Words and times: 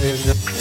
Desde... 0.00 0.57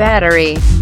battery. 0.00 0.79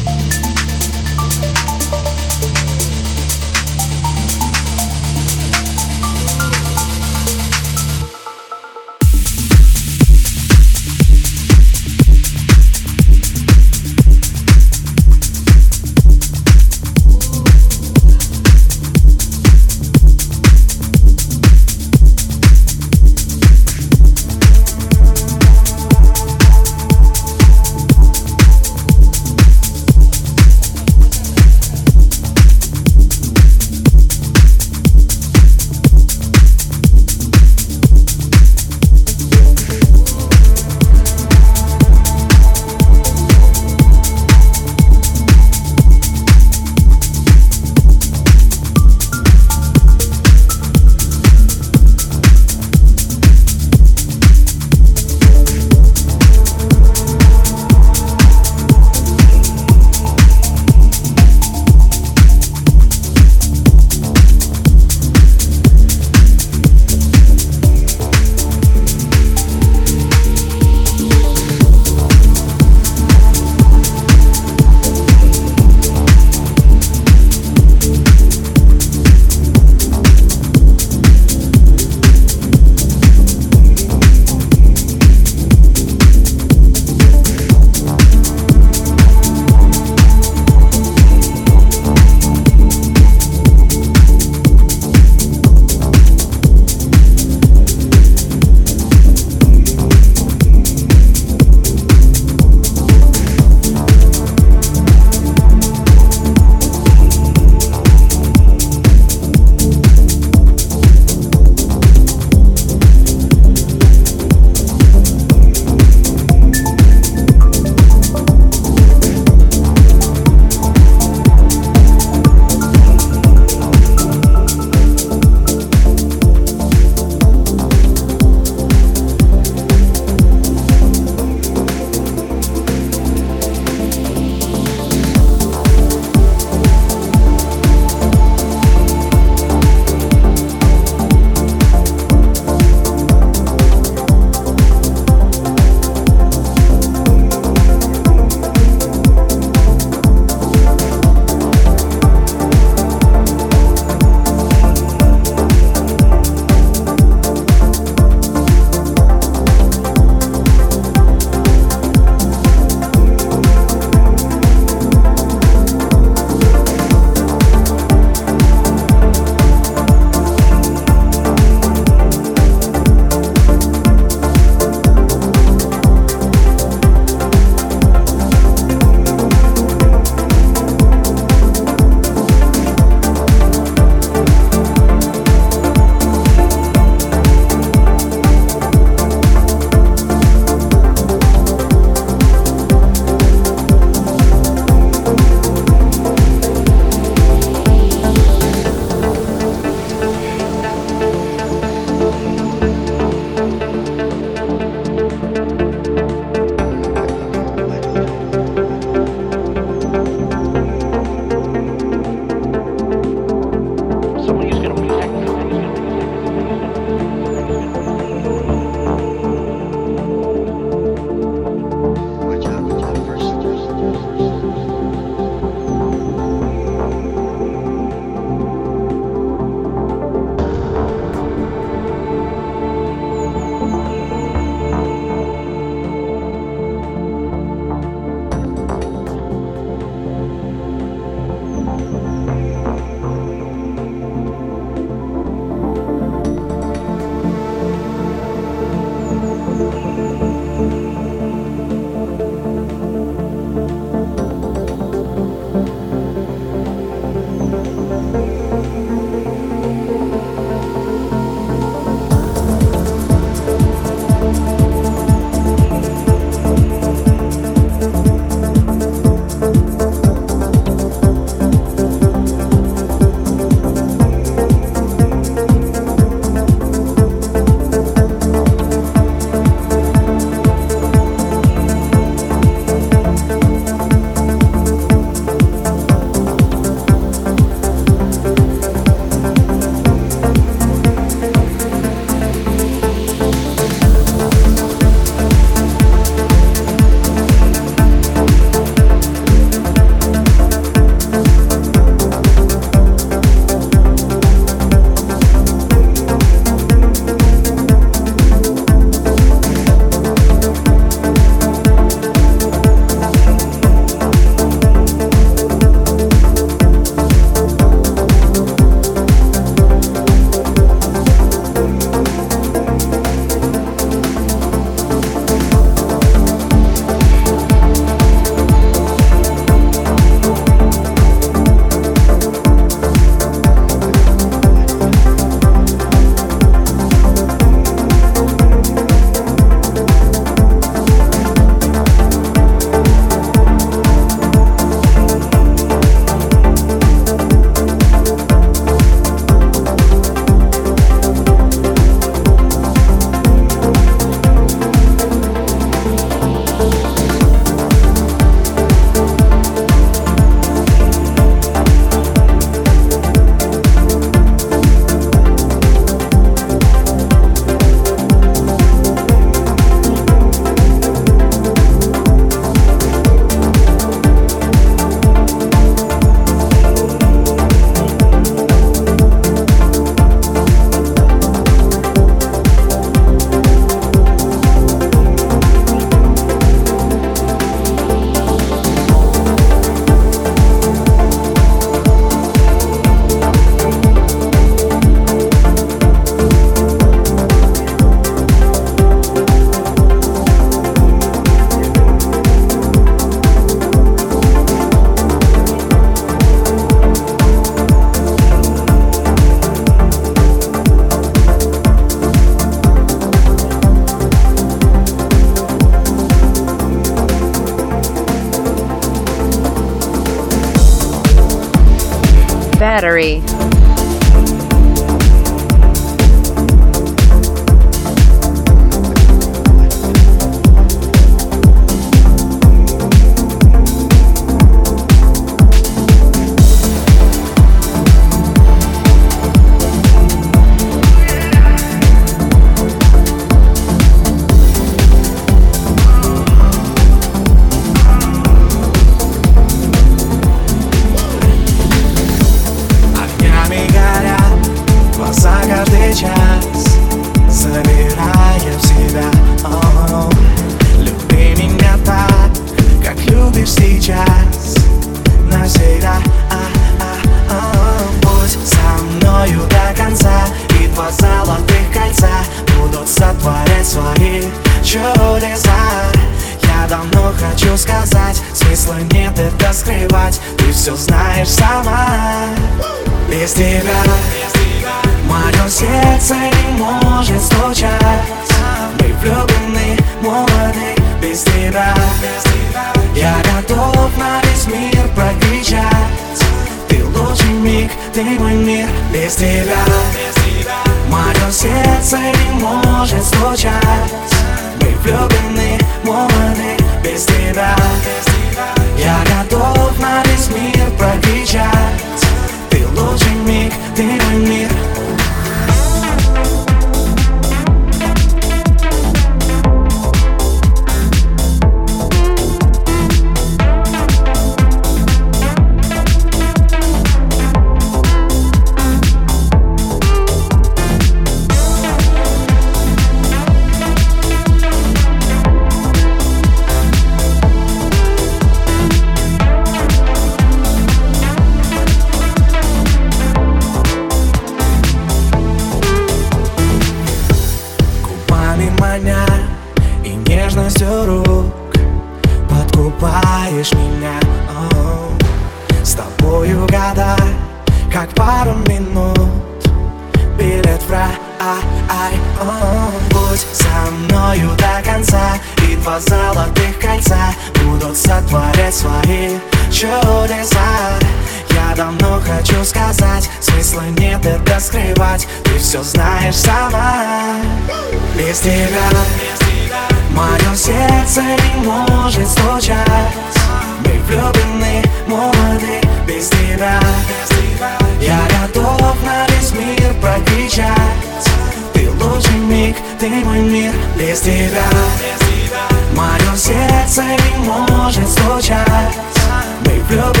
Make 599.45 599.69
real 599.69 600.00